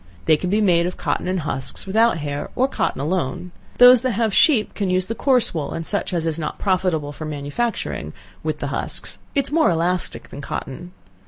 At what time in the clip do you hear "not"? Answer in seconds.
6.39-6.57